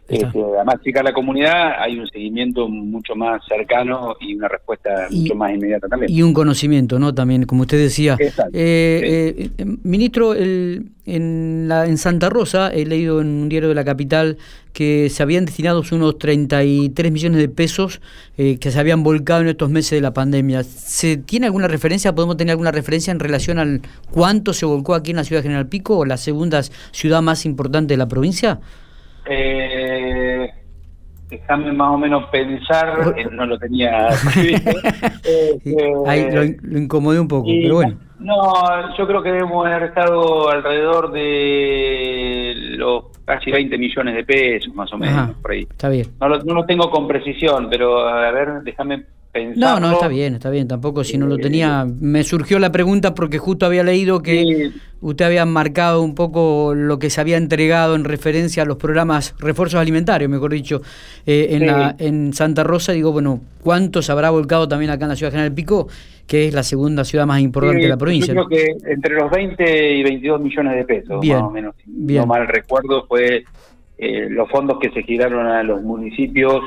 Este, 0.08 0.44
además, 0.58 0.76
chica 0.84 1.02
la 1.02 1.14
comunidad, 1.14 1.76
hay 1.80 1.98
un 1.98 2.08
seguimiento 2.08 2.68
mucho 2.68 3.16
más 3.16 3.42
cercano 3.48 4.16
y 4.20 4.36
una 4.36 4.50
respuesta 4.50 5.08
mucho 5.10 5.34
más 5.36 5.54
inmediata 5.54 5.88
también. 5.88 6.12
Y 6.12 6.22
un 6.22 6.34
conocimiento, 6.34 7.00
¿no? 7.00 7.14
También, 7.14 7.46
como 7.46 7.62
usted 7.62 7.78
decía. 7.78 8.18
Eh, 8.52 9.50
eh, 9.58 9.66
ministro, 9.84 10.34
el, 10.34 10.90
en, 11.06 11.68
la, 11.70 11.86
en 11.86 11.98
Santa 11.98 12.30
Rosa, 12.30 12.70
he 12.70 12.86
leído 12.86 13.22
en 13.22 13.28
un 13.28 13.50
diario 13.50 13.70
de 13.70 13.76
la 13.76 13.86
capital 13.86 14.38
que 14.74 15.10
se 15.10 15.24
habían 15.24 15.46
destinado 15.46 15.84
unos 15.92 16.18
33 16.18 17.12
millones 17.12 17.40
de 17.40 17.48
pesos 17.48 18.02
eh, 18.38 18.58
que 18.58 18.72
se 18.72 18.80
habían 18.80 19.04
volcado 19.04 19.42
en 19.42 19.48
estos 19.48 19.70
meses 19.70 19.92
de 19.92 20.02
la 20.02 20.14
pandemia. 20.14 20.64
¿Se 20.64 21.16
tiene 21.18 21.46
alguna 21.46 21.68
referencia, 21.68 22.14
podemos 22.14 22.36
tener 22.36 22.52
alguna 22.52 22.72
referencia 22.72 23.12
en 23.12 23.20
relación 23.20 23.60
al 23.60 23.82
cuánto 24.12 24.52
se 24.54 24.66
volcó 24.66 24.96
aquí 24.96 25.12
en 25.12 25.18
la 25.18 25.24
ciudad 25.24 25.42
de 25.42 25.44
General 25.44 25.68
Pico, 25.68 26.06
la 26.06 26.18
segunda 26.18 26.62
ciudad 26.92 27.22
más 27.22 27.46
importante 27.46 27.94
de 27.94 27.98
la 27.98 28.08
provincia? 28.08 28.60
Eh, 29.26 30.52
déjame 31.30 31.72
más 31.72 31.90
o 31.90 31.98
menos 31.98 32.26
pensar, 32.30 33.14
eh, 33.18 33.28
no 33.32 33.46
lo 33.46 33.58
tenía. 33.58 34.08
Ahí 36.06 36.32
lo, 36.32 36.44
incomodé 36.78 37.20
un 37.20 37.28
poco, 37.28 37.48
pero 37.48 37.76
bueno. 37.76 37.98
No, 38.20 38.98
yo 38.98 39.06
creo 39.06 39.22
que 39.22 39.32
debemos 39.32 39.66
haber 39.66 39.84
estado 39.90 40.50
alrededor 40.50 41.12
de 41.12 42.54
los 42.78 43.06
casi 43.26 43.52
20 43.52 43.78
millones 43.78 44.16
de 44.16 44.24
pesos, 44.24 44.74
más 44.74 44.92
o 44.94 44.98
menos, 44.98 45.32
por 45.42 45.52
ahí. 45.52 45.68
Está 45.70 45.90
bien. 45.90 46.08
No 46.22 46.30
lo, 46.30 46.40
no 46.44 46.54
lo 46.54 46.66
tengo 46.66 46.90
con 46.90 47.08
precisión, 47.08 47.68
pero 47.70 48.08
a 48.08 48.32
ver, 48.32 48.62
déjame 48.64 49.04
no, 49.56 49.80
no, 49.80 49.94
está 49.94 50.08
bien, 50.08 50.36
está 50.36 50.50
bien. 50.50 50.68
Tampoco 50.68 51.04
si 51.04 51.18
no 51.18 51.26
lo 51.26 51.38
tenía. 51.38 51.86
Me 51.86 52.24
surgió 52.24 52.60
la 52.60 52.72
pregunta 52.72 53.16
porque 53.16 53.40
justo 53.40 53.66
había 53.66 53.84
leído 53.84 54.22
que 54.22 54.72
usted 55.02 55.26
había 55.26 55.46
marcado 55.46 56.02
un 56.02 56.14
poco 56.16 56.74
lo 56.76 57.00
que 57.00 57.10
se 57.10 57.20
había 57.20 57.38
entregado 57.38 57.96
en 57.96 58.04
referencia 58.04 58.64
a 58.64 58.66
los 58.66 58.78
programas 58.78 59.36
refuerzos 59.40 59.80
alimentarios, 59.80 60.30
mejor 60.30 60.54
dicho, 60.54 60.82
eh, 61.26 61.48
en, 61.52 61.66
la, 61.66 61.96
en 61.98 62.34
Santa 62.34 62.64
Rosa. 62.64 62.92
Digo, 62.92 63.12
bueno, 63.12 63.42
¿cuánto 63.64 64.02
se 64.02 64.12
habrá 64.12 64.30
volcado 64.30 64.68
también 64.68 64.92
acá 64.92 65.06
en 65.06 65.10
la 65.10 65.16
ciudad 65.16 65.32
de 65.32 65.38
General 65.38 65.56
Pico, 65.56 65.88
que 66.28 66.48
es 66.48 66.54
la 66.54 66.64
segunda 66.64 67.04
ciudad 67.04 67.26
más 67.26 67.42
importante 67.42 67.82
de 67.82 67.90
la 67.90 67.98
provincia? 67.98 68.34
Yo 68.34 68.46
creo 68.46 68.60
que 68.60 68.92
entre 68.92 69.16
los 69.16 69.32
20 69.32 69.96
y 69.96 70.04
22 70.04 70.42
millones 70.42 70.76
de 70.76 70.86
pesos, 70.86 71.26
más 71.26 71.42
o 71.42 71.50
menos. 71.50 71.76
Si 71.84 71.90
no 71.90 72.26
mal 72.28 72.48
recuerdo, 72.48 73.06
fue 73.08 73.44
eh, 73.98 74.28
los 74.30 74.50
fondos 74.50 74.80
que 74.80 74.92
se 74.92 75.02
giraron 75.04 75.48
a 75.48 75.64
los 75.64 75.82
municipios. 75.82 76.62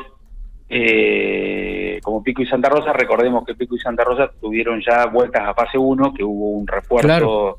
Eh, 0.68 2.00
como 2.02 2.22
Pico 2.22 2.42
y 2.42 2.46
Santa 2.46 2.68
Rosa, 2.68 2.92
recordemos 2.92 3.44
que 3.44 3.54
Pico 3.54 3.76
y 3.76 3.78
Santa 3.78 4.04
Rosa 4.04 4.30
tuvieron 4.40 4.82
ya 4.84 5.06
vueltas 5.06 5.42
a 5.46 5.54
fase 5.54 5.78
1, 5.78 6.12
que 6.14 6.24
hubo 6.24 6.50
un 6.50 6.66
refuerzo 6.66 7.58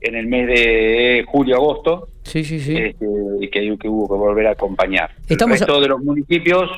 en 0.00 0.16
el 0.16 0.26
mes 0.26 0.48
de 0.48 1.24
julio-agosto, 1.28 2.08
sí, 2.24 2.44
sí, 2.44 2.58
sí. 2.58 2.76
Este, 2.76 3.06
y 3.40 3.48
que, 3.48 3.88
hubo 3.88 4.08
que 4.08 4.14
volver 4.14 4.48
a 4.48 4.50
acompañar. 4.50 5.10
Estamos 5.28 5.60
el 5.60 5.66
resto 5.66 5.80
de 5.80 5.88
los 5.88 6.02
municipios, 6.02 6.70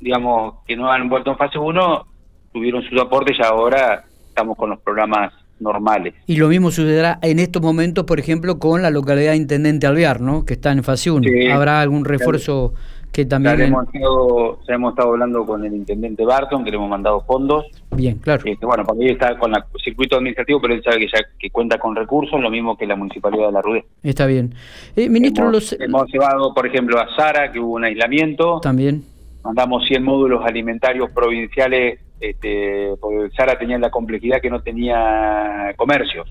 digamos, 0.00 0.56
que 0.66 0.76
no 0.76 0.90
han 0.90 1.08
vuelto 1.08 1.30
en 1.30 1.38
fase 1.38 1.58
1, 1.58 2.06
tuvieron 2.52 2.82
sus 2.82 3.00
aportes 3.00 3.38
y 3.38 3.42
ahora 3.42 4.04
estamos 4.28 4.56
con 4.56 4.70
los 4.70 4.80
programas 4.80 5.32
normales. 5.60 6.14
Y 6.26 6.36
lo 6.36 6.48
mismo 6.48 6.70
sucederá 6.70 7.18
en 7.22 7.38
estos 7.38 7.62
momentos, 7.62 8.04
por 8.04 8.18
ejemplo, 8.18 8.58
con 8.58 8.82
la 8.82 8.90
localidad 8.90 9.30
de 9.30 9.36
Intendente 9.36 9.86
Alvear, 9.86 10.20
¿no? 10.20 10.44
que 10.44 10.54
está 10.54 10.72
en 10.72 10.82
fase 10.82 11.10
1. 11.10 11.54
¿Habrá 11.54 11.80
algún 11.80 12.04
refuerzo? 12.04 12.74
Que 13.14 13.24
también... 13.24 13.56
Ya, 13.56 13.64
hemos 13.66 13.86
estado, 13.86 14.58
hemos 14.66 14.92
estado 14.92 15.10
hablando 15.10 15.46
con 15.46 15.64
el 15.64 15.72
intendente 15.72 16.24
Barton, 16.24 16.64
que 16.64 16.70
le 16.70 16.76
hemos 16.76 16.90
mandado 16.90 17.20
fondos. 17.20 17.64
Bien, 17.92 18.18
claro. 18.18 18.42
Este, 18.44 18.66
bueno, 18.66 18.84
porque 18.84 19.12
está 19.12 19.38
con 19.38 19.54
el 19.54 19.62
circuito 19.82 20.16
administrativo, 20.16 20.60
pero 20.60 20.74
él 20.74 20.82
sabe 20.82 20.98
que 20.98 21.06
ya 21.06 21.20
que 21.38 21.50
cuenta 21.50 21.78
con 21.78 21.94
recursos, 21.94 22.40
lo 22.40 22.50
mismo 22.50 22.76
que 22.76 22.86
la 22.86 22.96
Municipalidad 22.96 23.46
de 23.46 23.52
La 23.52 23.62
Rude. 23.62 23.84
Está 24.02 24.26
bien. 24.26 24.54
Eh, 24.96 25.08
ministro, 25.08 25.46
hemos, 25.46 25.72
hemos 25.78 26.12
llevado, 26.12 26.52
por 26.52 26.66
ejemplo, 26.66 26.98
a 26.98 27.14
Sara, 27.14 27.52
que 27.52 27.60
hubo 27.60 27.74
un 27.74 27.84
aislamiento. 27.84 28.58
También. 28.60 29.04
Mandamos 29.44 29.86
100 29.86 30.02
módulos 30.02 30.44
alimentarios 30.44 31.10
provinciales, 31.12 32.00
este, 32.18 32.94
porque 33.00 33.30
Sara 33.36 33.56
tenía 33.56 33.78
la 33.78 33.90
complejidad 33.90 34.40
que 34.40 34.50
no 34.50 34.60
tenía 34.60 35.72
comercios. 35.76 36.28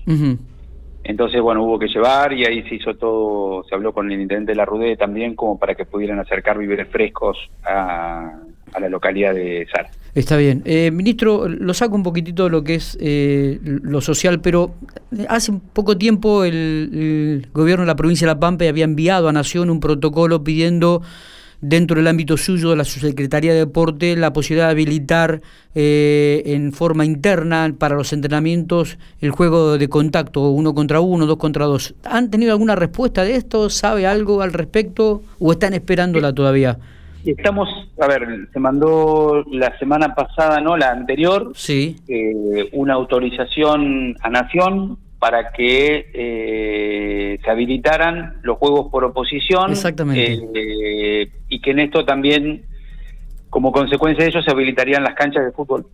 Entonces, 1.04 1.40
bueno, 1.42 1.62
hubo 1.62 1.78
que 1.78 1.86
llevar 1.86 2.32
y 2.32 2.46
ahí 2.46 2.62
se 2.62 2.76
hizo 2.76 2.94
todo, 2.94 3.62
se 3.64 3.74
habló 3.74 3.92
con 3.92 4.10
el 4.10 4.20
intendente 4.22 4.52
de 4.52 4.56
la 4.56 4.64
Rude 4.64 4.96
también 4.96 5.34
como 5.36 5.58
para 5.58 5.74
que 5.74 5.84
pudieran 5.84 6.18
acercar 6.18 6.56
víveres 6.56 6.88
frescos 6.88 7.36
a, 7.62 8.32
la 8.80 8.88
localidad 8.88 9.34
de 9.34 9.66
Sara. 9.70 9.90
Está 10.14 10.36
bien. 10.36 10.62
Eh, 10.64 10.90
ministro, 10.90 11.46
lo 11.46 11.74
saco 11.74 11.94
un 11.94 12.02
poquitito 12.02 12.44
de 12.44 12.50
lo 12.50 12.64
que 12.64 12.76
es 12.76 12.96
eh, 13.00 13.60
lo 13.62 14.00
social, 14.00 14.40
pero 14.40 14.74
hace 15.28 15.52
poco 15.72 15.96
tiempo 15.98 16.42
el, 16.42 17.46
gobierno 17.52 17.82
de 17.82 17.86
la 17.86 17.96
provincia 17.96 18.26
de 18.26 18.34
La 18.34 18.40
Pampa 18.40 18.64
había 18.64 18.84
enviado 18.84 19.28
a 19.28 19.32
Nación 19.32 19.70
un 19.70 19.80
protocolo 19.80 20.42
pidiendo 20.42 21.02
dentro 21.60 21.96
del 21.96 22.06
ámbito 22.06 22.36
suyo 22.36 22.70
de 22.70 22.76
la 22.76 22.84
Subsecretaría 22.84 23.52
de 23.52 23.60
Deporte 23.60 24.16
la 24.16 24.32
posibilidad 24.32 24.66
de 24.66 24.72
habilitar 24.72 25.40
eh, 25.74 26.42
en 26.46 26.72
forma 26.72 27.04
interna 27.04 27.74
para 27.78 27.96
los 27.96 28.12
entrenamientos 28.12 28.98
el 29.20 29.30
juego 29.30 29.78
de 29.78 29.88
contacto, 29.88 30.50
uno 30.50 30.74
contra 30.74 31.00
uno, 31.00 31.26
dos 31.26 31.38
contra 31.38 31.66
dos. 31.66 31.94
¿Han 32.04 32.30
tenido 32.30 32.52
alguna 32.52 32.76
respuesta 32.76 33.24
de 33.24 33.36
esto? 33.36 33.70
¿Sabe 33.70 34.06
algo 34.06 34.42
al 34.42 34.52
respecto 34.52 35.22
o 35.38 35.52
están 35.52 35.74
esperándola 35.74 36.32
todavía? 36.32 36.78
Estamos, 37.24 37.68
a 37.98 38.06
ver, 38.06 38.48
se 38.52 38.60
mandó 38.60 39.42
la 39.50 39.76
semana 39.78 40.14
pasada, 40.14 40.60
¿no? 40.60 40.76
La 40.76 40.90
anterior, 40.90 41.52
sí. 41.54 41.96
Eh, 42.06 42.68
una 42.72 42.94
autorización 42.94 44.14
a 44.20 44.28
Nación 44.28 44.98
para 45.24 45.52
que 45.52 46.10
eh, 46.12 47.38
se 47.42 47.50
habilitaran 47.50 48.40
los 48.42 48.58
juegos 48.58 48.90
por 48.90 49.04
oposición. 49.04 49.70
Exactamente. 49.70 50.38
Eh, 50.54 51.30
y 51.48 51.62
que 51.62 51.70
en 51.70 51.78
esto 51.78 52.04
también, 52.04 52.66
como 53.48 53.72
consecuencia 53.72 54.22
de 54.22 54.28
ello, 54.28 54.42
se 54.42 54.50
habilitarían 54.50 55.02
las 55.02 55.14
canchas 55.14 55.46
de 55.46 55.52
fútbol 55.52 55.86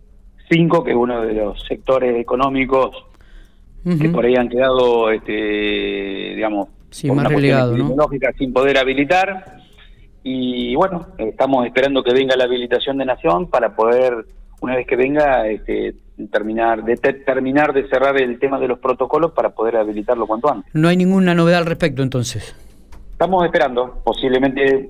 5, 0.49 0.83
que 0.83 0.91
es 0.91 0.97
uno 0.97 1.21
de 1.21 1.33
los 1.33 1.63
sectores 1.65 2.19
económicos 2.19 3.05
que 3.85 4.09
por 4.09 4.25
ahí 4.25 4.35
han 4.35 4.49
quedado, 4.49 5.09
este, 5.11 6.33
digamos, 6.35 6.67
sí, 6.89 7.09
más 7.09 7.29
relegado, 7.29 7.73
sin 8.37 8.51
poder 8.51 8.79
habilitar. 8.79 9.61
Y 10.23 10.75
bueno, 10.75 11.07
estamos 11.17 11.65
esperando 11.65 12.03
que 12.03 12.11
venga 12.13 12.35
la 12.35 12.43
habilitación 12.43 12.97
de 12.97 13.05
Nación 13.05 13.49
para 13.49 13.77
poder, 13.77 14.25
una 14.61 14.75
vez 14.75 14.87
que 14.87 14.95
venga, 14.95 15.47
este, 15.47 15.95
terminar 16.31 16.83
de 16.83 16.95
terminar 16.97 17.73
de 17.73 17.87
cerrar 17.89 18.19
el 18.21 18.39
tema 18.39 18.59
de 18.59 18.67
los 18.67 18.79
protocolos 18.79 19.31
para 19.31 19.49
poder 19.49 19.75
habilitarlo 19.77 20.27
cuanto 20.27 20.51
antes. 20.51 20.73
No 20.73 20.87
hay 20.87 20.97
ninguna 20.97 21.33
novedad 21.33 21.59
al 21.59 21.65
respecto 21.65 22.03
entonces. 22.03 22.55
Estamos 23.11 23.45
esperando, 23.45 24.01
posiblemente 24.03 24.65
eh, 24.65 24.89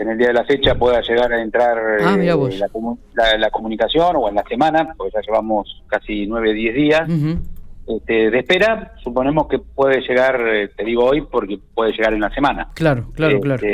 en 0.00 0.08
el 0.08 0.18
día 0.18 0.28
de 0.28 0.34
la 0.34 0.44
fecha 0.44 0.74
pueda 0.74 1.00
llegar 1.02 1.32
a 1.32 1.40
entrar 1.40 1.78
ah, 2.02 2.16
eh, 2.20 3.38
la, 3.38 3.50
comunicación 3.50 4.16
o 4.16 4.28
en 4.28 4.34
la 4.34 4.42
semana, 4.42 4.92
porque 4.96 5.12
ya 5.14 5.20
llevamos 5.20 5.82
casi 5.86 6.26
nueve, 6.26 6.52
diez 6.52 6.74
días 6.74 7.08
este, 7.86 8.30
de 8.30 8.38
espera. 8.38 8.94
Suponemos 9.02 9.46
que 9.46 9.60
puede 9.60 10.00
llegar, 10.00 10.40
eh, 10.48 10.70
te 10.76 10.84
digo 10.84 11.04
hoy, 11.04 11.22
porque 11.22 11.60
puede 11.72 11.92
llegar 11.92 12.12
en 12.12 12.20
la 12.20 12.30
semana. 12.30 12.70
Claro, 12.74 13.12
claro, 13.14 13.36
este, 13.36 13.46
claro. 13.46 13.66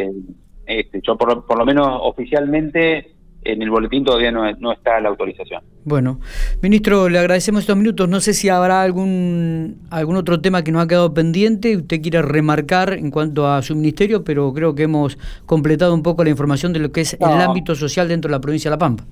Este, 0.67 1.01
yo 1.03 1.17
por, 1.17 1.47
por 1.47 1.57
lo 1.57 1.65
menos 1.65 1.89
oficialmente 2.03 3.16
en 3.53 3.63
el 3.63 3.71
boletín 3.71 4.05
todavía 4.05 4.31
no, 4.31 4.51
no, 4.53 4.73
está 4.73 5.01
la 5.01 5.09
autorización. 5.09 5.63
Bueno, 5.85 6.21
ministro, 6.63 7.09
le 7.09 7.19
agradecemos 7.19 7.63
estos 7.63 7.77
minutos. 7.77 8.09
No 8.09 8.21
sé 8.21 8.35
si 8.35 8.49
habrá 8.49 8.83
algún 8.83 9.79
algún 9.91 10.17
otro 10.17 10.41
tema 10.41 10.63
que 10.63 10.73
nos 10.73 10.85
ha 10.85 10.89
quedado 10.89 11.15
pendiente, 11.15 11.77
usted 11.77 12.01
quiere 12.03 12.23
remarcar 12.23 12.95
en 12.95 13.11
cuanto 13.11 13.47
a 13.49 13.63
su 13.63 13.75
ministerio, 13.77 14.25
pero 14.25 14.53
creo 14.53 14.75
que 14.75 14.85
hemos 14.85 15.17
completado 15.47 15.95
un 15.95 16.03
poco 16.03 16.25
la 16.25 16.31
información 16.31 16.73
de 16.73 16.81
lo 16.81 16.93
que 16.93 17.03
es 17.03 17.15
el 17.15 17.41
ámbito 17.41 17.75
social 17.75 18.09
dentro 18.09 18.29
de 18.29 18.33
la 18.33 18.41
provincia 18.41 18.71
de 18.71 18.75
La 18.75 18.79
Pampa. 18.79 19.05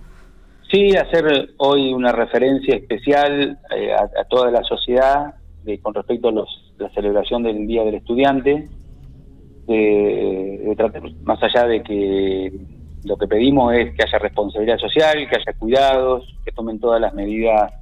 Sí, 0.70 0.96
hacer 0.96 1.50
hoy 1.58 1.92
una 1.92 2.10
referencia 2.10 2.74
especial 2.74 3.58
eh, 3.76 3.92
a, 3.92 4.24
toda 4.24 4.50
la 4.50 4.62
sociedad 4.64 5.34
con 5.82 5.94
respecto 5.94 6.28
a 6.28 6.32
los, 6.32 6.74
la 6.78 6.90
celebración 6.90 7.42
del 7.42 7.66
Día 7.66 7.84
del 7.84 7.94
Estudiante, 7.94 8.68
de, 9.66 11.14
más 11.22 11.42
allá 11.42 11.66
de 11.66 11.82
que 11.82 12.52
lo 13.04 13.16
que 13.16 13.26
pedimos 13.26 13.74
es 13.74 13.94
que 13.94 14.02
haya 14.02 14.18
responsabilidad 14.18 14.78
social, 14.78 15.28
que 15.28 15.36
haya 15.36 15.58
cuidados, 15.58 16.24
que 16.44 16.52
tomen 16.52 16.80
todas 16.80 17.00
las 17.00 17.14
medidas 17.14 17.72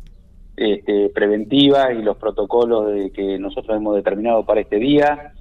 este, 0.56 1.08
preventivas 1.10 1.90
y 1.98 2.02
los 2.02 2.16
protocolos 2.16 2.92
de 2.92 3.10
que 3.12 3.38
nosotros 3.38 3.76
hemos 3.76 3.94
determinado 3.96 4.44
para 4.44 4.60
este 4.60 4.76
día. 4.76 5.32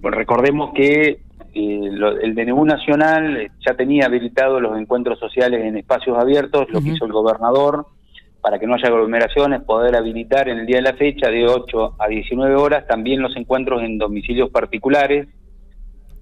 Recordemos 0.00 0.72
que 0.74 1.20
eh, 1.54 1.90
el 2.22 2.34
DNU 2.34 2.64
nacional 2.64 3.50
ya 3.64 3.74
tenía 3.74 4.06
habilitados 4.06 4.60
los 4.62 4.78
encuentros 4.78 5.18
sociales 5.18 5.64
en 5.64 5.76
espacios 5.76 6.18
abiertos, 6.18 6.68
lo 6.70 6.80
que 6.80 6.90
hizo 6.90 7.04
el 7.04 7.12
gobernador 7.12 7.86
para 8.40 8.58
que 8.58 8.66
no 8.66 8.74
haya 8.74 8.88
aglomeraciones, 8.88 9.62
poder 9.62 9.94
habilitar 9.96 10.48
en 10.48 10.60
el 10.60 10.66
día 10.66 10.76
de 10.76 10.82
la 10.82 10.94
fecha 10.94 11.28
de 11.28 11.46
8 11.46 11.96
a 11.98 12.08
19 12.08 12.54
horas 12.54 12.86
también 12.86 13.20
los 13.20 13.36
encuentros 13.36 13.82
en 13.82 13.98
domicilios 13.98 14.48
particulares 14.50 15.28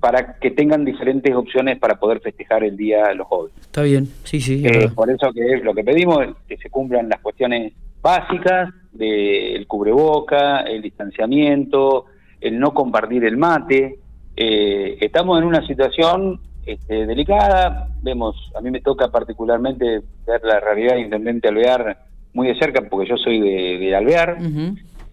para 0.01 0.39
que 0.39 0.51
tengan 0.51 0.85
diferentes 0.85 1.35
opciones 1.35 1.79
para 1.79 1.99
poder 1.99 2.21
festejar 2.21 2.63
el 2.65 2.77
Día 2.77 3.09
de 3.09 3.15
los 3.17 3.27
Jóvenes. 3.27 3.57
Está 3.61 3.83
bien, 3.83 4.07
sí, 4.25 4.41
sí. 4.41 4.63
Eh, 4.65 4.89
por 4.95 5.11
eso 5.11 5.33
que 5.33 5.59
lo 5.63 5.75
que 5.75 5.83
pedimos 5.83 6.25
es 6.25 6.31
que 6.47 6.57
se 6.57 6.71
cumplan 6.71 7.09
las 7.09 7.21
cuestiones 7.21 7.73
básicas 8.01 8.71
del 8.93 9.67
cubreboca, 9.67 10.61
el 10.61 10.83
distanciamiento, 10.83 12.07
el 12.41 12.59
no 12.59 12.73
compartir 12.73 13.25
el 13.25 13.37
mate. 13.37 13.99
Eh, 14.37 14.99
estamos 15.01 15.39
en 15.39 15.45
una 15.45 15.67
situación 15.67 16.41
este, 16.65 17.07
delicada, 17.07 17.89
vemos, 18.03 18.37
a 18.55 18.61
mí 18.61 18.71
me 18.71 18.81
toca 18.81 19.09
particularmente 19.09 20.03
ver 20.27 20.41
la 20.45 20.61
realidad 20.61 20.95
de 20.95 21.01
Intendente 21.01 21.49
Alvear 21.49 22.05
muy 22.35 22.47
de 22.47 22.59
cerca, 22.59 22.83
porque 22.89 23.09
yo 23.09 23.17
soy 23.17 23.41
de, 23.41 23.97
Alvear, 23.97 24.39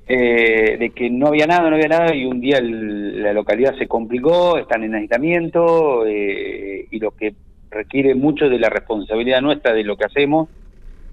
eh, 0.07 0.77
de 0.77 0.89
que 0.91 1.09
no 1.09 1.27
había 1.27 1.47
nada, 1.47 1.69
no 1.69 1.75
había 1.75 1.87
nada, 1.87 2.15
y 2.15 2.25
un 2.25 2.39
día 2.39 2.59
la 2.61 3.33
localidad 3.33 3.75
se 3.77 3.87
complicó, 3.87 4.57
están 4.57 4.83
en 4.83 4.95
aislamiento, 4.95 6.05
eh, 6.05 6.87
y 6.91 6.99
lo 6.99 7.11
que 7.11 7.33
requiere 7.71 8.15
mucho 8.15 8.47
de 8.47 8.59
la 8.59 8.69
responsabilidad 8.69 9.41
nuestra 9.41 9.73
de 9.73 9.83
lo 9.83 9.97
que 9.97 10.05
hacemos, 10.05 10.49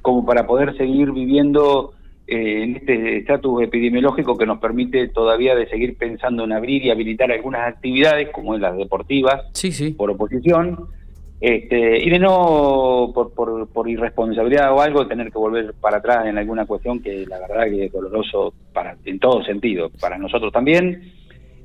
como 0.03 0.27
para 0.27 0.47
poder 0.47 0.77
seguir 0.77 1.11
viviendo 1.13 1.95
eh, 2.27 2.63
en 2.63 2.77
este 2.77 3.19
estatus 3.19 3.63
epidemiológico 3.63 4.37
que 4.37 4.47
nos 4.47 4.59
permite 4.59 5.09
todavía 5.09 5.55
de 5.55 5.69
seguir 5.69 5.97
pensando 5.97 6.45
en 6.45 6.53
abrir 6.53 6.85
y 6.85 6.91
habilitar 6.91 7.33
algunas 7.33 7.67
actividades, 7.67 8.29
como 8.31 8.57
las 8.59 8.77
deportivas, 8.77 9.43
sí, 9.55 9.73
sí. 9.73 9.93
por 9.93 10.11
oposición, 10.11 10.89
este, 11.43 11.99
y 12.01 12.09
de 12.09 12.21
no, 12.21 13.11
por, 13.13 13.35
por, 13.35 13.67
por, 13.67 13.91
irresponsabilidad 13.91 14.73
o 14.73 14.81
algo, 14.81 15.09
tener 15.09 15.33
que 15.33 15.39
volver 15.39 15.75
para 15.75 15.97
atrás 15.97 16.27
en 16.27 16.39
alguna 16.39 16.67
cuestión 16.67 17.03
que 17.03 17.27
la 17.27 17.41
verdad 17.41 17.65
que 17.65 17.87
es 17.87 17.93
doloroso 17.93 18.55
para, 18.73 18.97
en 19.05 19.19
todo 19.19 19.43
sentido, 19.43 19.91
para 20.01 20.19
nosotros 20.19 20.53
también. 20.53 21.13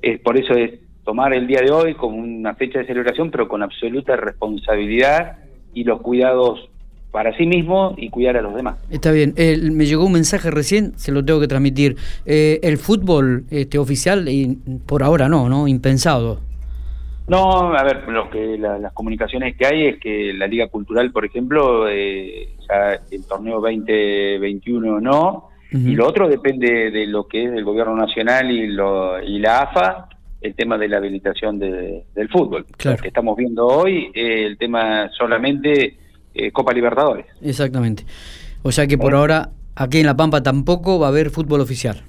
Es, 0.02 0.20
por 0.22 0.36
eso 0.36 0.56
es 0.56 0.80
tomar 1.06 1.32
el 1.36 1.46
día 1.46 1.62
de 1.62 1.70
hoy 1.70 1.94
como 1.94 2.18
una 2.18 2.56
fecha 2.56 2.80
de 2.80 2.88
celebración, 2.88 3.30
pero 3.30 3.48
con 3.48 3.62
absoluta 3.62 4.16
responsabilidad 4.16 5.38
y 5.76 5.84
los 5.84 6.02
cuidados 6.02 6.72
para 7.12 7.38
sí 7.38 7.46
mismo 7.46 7.94
y 7.98 8.10
cuidar 8.10 8.36
a 8.38 8.42
los 8.42 8.56
demás. 8.56 8.80
Está 8.90 9.12
bien. 9.12 9.36
me 9.74 9.86
llegó 9.86 10.08
un 10.08 10.14
mensaje 10.14 10.50
recién, 10.50 10.94
se 10.98 11.12
lo 11.12 11.24
tengo 11.24 11.40
que 11.40 11.48
transmitir. 11.48 11.98
Eh, 12.26 12.60
el 12.64 12.80
fútbol 12.80 13.46
este, 13.52 13.78
oficial, 13.78 14.28
y 14.28 14.58
por 14.88 15.04
ahora 15.04 15.30
no, 15.30 15.50
¿no? 15.50 15.68
Impensado. 15.68 16.47
No, 17.28 17.76
a 17.76 17.84
ver, 17.84 18.08
lo 18.08 18.30
que 18.30 18.58
las 18.58 18.94
comunicaciones 18.94 19.58
que 19.58 19.66
hay 19.66 19.88
es 19.88 20.00
que 20.00 20.34
la 20.34 20.48
Liga 20.48 20.68
Cultural, 20.68 21.12
por 21.12 21.26
ejemplo, 21.26 21.88
eh, 21.90 22.56
ya 22.68 23.02
el 23.12 23.26
torneo 23.26 23.60
2021 23.60 25.02
no, 25.02 25.50
y 25.70 25.96
lo 25.96 26.08
otro 26.08 26.30
depende 26.30 26.90
de 26.92 27.06
lo 27.08 27.28
que 27.28 27.44
es 27.44 27.52
el 27.52 27.66
gobierno 27.66 27.96
nacional 27.96 28.50
y, 28.50 28.68
lo, 28.68 29.22
y 29.22 29.40
la 29.40 29.64
AFA, 29.64 30.08
el 30.40 30.56
tema 30.56 30.78
de 30.78 30.88
la 30.88 30.98
habilitación 30.98 31.60
del 31.60 32.30
fútbol. 32.32 32.66
Claro. 32.78 32.96
Lo 32.96 33.02
que 33.02 33.10
estamos 33.10 33.36
viendo 33.36 33.68
hoy, 33.68 34.10
eh, 34.14 34.46
el 34.46 34.58
tema 34.58 35.10
solamente 35.18 35.98
eh, 36.34 36.52
Copa 36.52 36.72
Libertadores. 36.72 37.26
Exactamente. 37.42 38.06
O 38.62 38.72
sea 38.72 38.88
que 38.88 38.98
por 38.98 39.14
ahora, 39.14 39.50
aquí 39.76 40.00
en 40.00 40.06
La 40.06 40.16
Pampa 40.16 40.42
tampoco 40.42 41.00
va 41.00 41.08
a 41.08 41.10
haber 41.10 41.30
fútbol 41.30 41.60
oficial. 41.60 42.04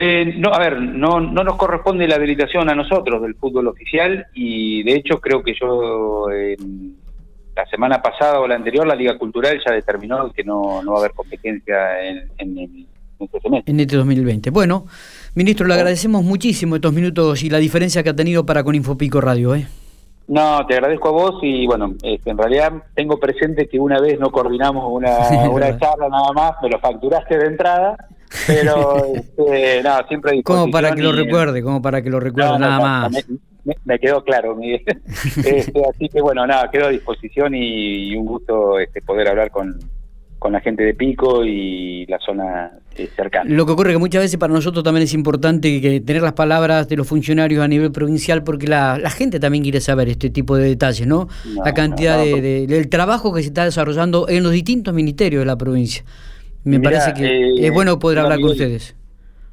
Eh, 0.00 0.34
no, 0.36 0.52
a 0.52 0.58
ver, 0.58 0.80
no, 0.80 1.20
no 1.20 1.42
nos 1.42 1.56
corresponde 1.56 2.06
la 2.06 2.16
habilitación 2.16 2.70
a 2.70 2.74
nosotros 2.74 3.20
del 3.20 3.34
fútbol 3.34 3.66
oficial 3.66 4.26
y 4.32 4.84
de 4.84 4.94
hecho 4.94 5.20
creo 5.20 5.42
que 5.42 5.54
yo 5.60 6.28
la 7.58 7.66
semana 7.66 8.00
pasada 8.00 8.38
o 8.38 8.46
la 8.46 8.54
anterior 8.54 8.86
la 8.86 8.94
Liga 8.94 9.18
Cultural 9.18 9.60
ya 9.66 9.74
determinó 9.74 10.30
que 10.30 10.44
no, 10.44 10.80
no 10.84 10.92
va 10.92 10.98
a 10.98 11.00
haber 11.00 11.12
competencia 11.12 12.00
en, 12.00 12.30
en, 12.38 12.86
este 13.18 13.40
semestre. 13.40 13.72
En 13.72 13.80
este 13.80 13.96
2020. 13.96 14.50
Bueno, 14.50 14.86
ministro, 15.34 15.66
le 15.66 15.74
agradecemos 15.74 16.22
muchísimo 16.22 16.76
estos 16.76 16.92
minutos 16.92 17.42
y 17.42 17.50
la 17.50 17.58
diferencia 17.58 18.04
que 18.04 18.10
ha 18.10 18.14
tenido 18.14 18.46
para 18.46 18.62
con 18.62 18.76
Infopico 18.76 19.20
Radio. 19.20 19.56
¿eh? 19.56 19.66
No, 20.28 20.64
te 20.68 20.74
agradezco 20.74 21.08
a 21.08 21.12
vos 21.12 21.40
y 21.42 21.66
bueno, 21.66 21.94
este, 22.04 22.30
en 22.30 22.38
realidad 22.38 22.72
tengo 22.94 23.18
presente 23.18 23.66
que 23.66 23.80
una 23.80 24.00
vez 24.00 24.20
no 24.20 24.30
coordinamos 24.30 24.84
una, 24.88 25.16
una 25.50 25.76
charla 25.76 26.08
nada 26.08 26.32
más, 26.32 26.52
me 26.62 26.68
lo 26.68 26.78
facturaste 26.78 27.36
de 27.36 27.46
entrada 27.46 27.96
pero, 28.46 29.04
este, 29.14 29.82
no, 29.82 30.06
siempre 30.08 30.42
Como 30.42 30.70
para 30.70 30.94
que 30.94 31.02
lo 31.02 31.12
recuerde, 31.12 31.62
como 31.62 31.82
para 31.82 32.02
que 32.02 32.10
lo 32.10 32.20
recuerde 32.20 32.58
nada 32.58 32.80
más. 32.80 33.26
Me, 33.84 33.98
quedó 33.98 34.24
claro, 34.24 34.56
Miguel. 34.56 34.82
Este, 35.44 35.82
así 35.88 36.08
que 36.08 36.20
bueno, 36.22 36.46
nada, 36.46 36.70
quedo 36.70 36.86
a 36.86 36.90
disposición 36.90 37.54
y, 37.54 38.16
un 38.16 38.24
gusto 38.24 38.78
este, 38.78 39.02
poder 39.02 39.28
hablar 39.28 39.50
con, 39.50 39.78
con 40.38 40.52
la 40.52 40.60
gente 40.60 40.84
de 40.84 40.94
Pico 40.94 41.44
y 41.44 42.06
la 42.06 42.18
zona 42.18 42.70
eh, 42.96 43.08
cercana. 43.14 43.50
Lo 43.50 43.66
que 43.66 43.72
ocurre 43.72 43.92
que 43.92 43.98
muchas 43.98 44.22
veces 44.22 44.38
para 44.38 44.52
nosotros 44.52 44.84
también 44.84 45.04
es 45.04 45.14
importante 45.14 45.80
que 45.80 46.00
tener 46.00 46.22
las 46.22 46.32
palabras 46.32 46.88
de 46.88 46.96
los 46.96 47.06
funcionarios 47.06 47.62
a 47.62 47.68
nivel 47.68 47.92
provincial 47.92 48.42
porque 48.42 48.66
la, 48.66 48.98
la 48.98 49.10
gente 49.10 49.40
también 49.40 49.62
quiere 49.62 49.80
saber 49.80 50.08
este 50.08 50.30
tipo 50.30 50.56
de 50.56 50.68
detalles, 50.68 51.06
¿no? 51.06 51.28
la 51.64 51.74
cantidad 51.74 52.18
de, 52.18 52.66
del 52.66 52.88
trabajo 52.88 53.32
que 53.34 53.42
se 53.42 53.48
está 53.48 53.64
desarrollando 53.64 54.28
en 54.28 54.42
los 54.42 54.52
distintos 54.52 54.94
ministerios 54.94 55.40
de 55.40 55.46
la 55.46 55.56
provincia. 55.56 56.04
Me 56.68 56.80
parece 56.80 57.14
que 57.14 57.26
eh, 57.26 57.66
es 57.66 57.72
bueno 57.72 57.98
poder 57.98 58.20
hablar 58.20 58.40
con 58.40 58.50
ustedes. 58.50 58.94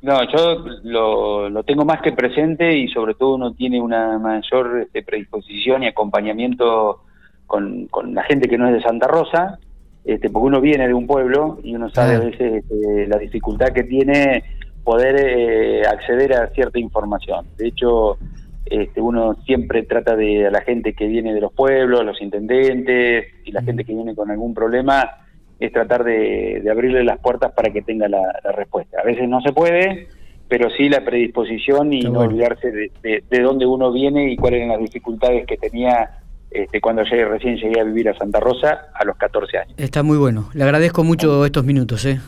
No, 0.02 0.20
yo 0.32 0.66
lo, 0.84 1.50
lo, 1.50 1.64
tengo 1.64 1.84
más 1.84 2.02
que 2.02 2.12
presente 2.12 2.78
y 2.78 2.88
sobre 2.90 3.16
todo 3.16 3.36
uno 3.36 3.54
tiene 3.54 3.82
una 3.82 4.20
mayor 4.20 4.82
este, 4.86 5.02
predisposición 5.02 5.82
y 5.82 5.88
acompañamiento 5.88 7.02
con, 7.48 7.88
con, 7.88 8.14
la 8.14 8.24
gente 8.24 8.48
que 8.48 8.58
no 8.58 8.68
es 8.68 8.74
de 8.74 8.82
Santa 8.84 9.08
Rosa, 9.08 9.58
este, 10.04 10.30
porque 10.30 10.48
uno 10.48 10.62
viene 10.62 10.88
de 10.88 10.94
un 10.94 11.08
pueblo 11.08 11.60
y 11.64 11.74
uno 11.74 11.90
sabe 11.90 12.16
a 12.16 12.20
veces 12.20 12.64
este, 12.64 13.08
la 13.08 13.18
dificultad 13.18 13.70
que 13.70 13.84
tiene 13.84 14.44
poder 14.84 15.16
eh, 15.18 15.88
acceder 15.88 16.34
a 16.34 16.48
cierta 16.50 16.78
información. 16.78 17.48
De 17.58 17.70
hecho, 17.70 18.20
este, 18.66 19.02
uno 19.02 19.36
siempre 19.46 19.84
trata 19.84 20.16
de 20.16 20.46
a 20.46 20.52
la 20.52 20.62
gente 20.62 20.94
que 20.94 21.08
viene 21.08 21.34
de 21.34 21.42
los 21.42 21.52
pueblos, 21.52 22.06
los 22.06 22.22
intendentes 22.22 23.26
y 23.44 23.52
la 23.52 23.64
gente 23.64 23.84
que 23.84 23.94
viene 23.94 24.14
con 24.14 24.30
algún 24.30 24.54
problema, 24.54 25.10
es 25.60 25.72
tratar 25.72 26.04
de, 26.04 26.64
abrirle 26.70 27.04
las 27.04 27.20
puertas 27.20 27.52
para 27.54 27.72
que 27.72 27.82
tenga 27.82 28.08
la, 28.08 28.22
respuesta. 28.56 29.00
A 29.02 29.04
veces 29.04 29.28
no 29.28 29.42
se 29.42 29.54
puede, 29.54 30.08
pero 30.48 30.70
sí 30.72 30.90
la 30.90 31.04
predisposición 31.04 31.94
y 31.94 32.02
no 32.02 32.20
olvidarse 32.20 32.72
de, 32.72 33.24
de, 33.30 33.40
dónde 33.42 33.66
uno 33.66 33.92
viene 33.92 34.32
y 34.32 34.36
cuáles 34.36 34.60
eran 34.60 34.70
las 34.70 34.82
dificultades 34.82 35.46
que 35.46 35.58
tenía 35.58 36.10
este, 36.52 36.80
cuando 36.80 37.04
llegué, 37.04 37.26
recién 37.26 37.58
llegué 37.58 37.82
a 37.82 37.84
vivir 37.84 38.08
a 38.08 38.18
Santa 38.18 38.40
Rosa 38.40 38.88
a 38.94 39.04
los 39.04 39.18
14 39.18 39.58
años. 39.58 39.74
Está 39.78 40.04
muy 40.04 40.18
bueno. 40.18 40.50
Le 40.54 40.64
agradezco 40.64 41.04
mucho 41.04 41.46
estos 41.46 41.66
minutos. 41.66 42.06
¿eh? 42.06 42.20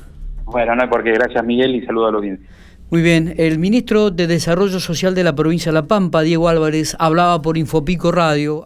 Bueno, 0.43 0.75
no, 0.75 0.89
porque 0.89 1.11
gracias 1.11 1.45
Miguel 1.45 1.75
y 1.75 1.85
saludo 1.85 2.07
a 2.07 2.11
la 2.11 2.17
audiencia. 2.17 2.45
Muy 2.89 3.01
bien, 3.01 3.35
el 3.37 3.59
ministro 3.59 4.11
de 4.11 4.27
Desarrollo 4.27 4.79
Social 4.79 5.13
de 5.13 5.25
la 5.25 5.35
provincia 5.35 5.71
de 5.71 5.73
La 5.73 5.87
Pampa, 5.87 6.21
Diego 6.21 6.47
Álvarez, 6.47 6.95
hablaba 6.99 7.41
por 7.41 7.57
Infopico 7.57 8.13
Radio. 8.13 8.65